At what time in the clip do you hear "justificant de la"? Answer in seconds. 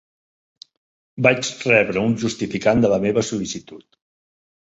2.23-2.99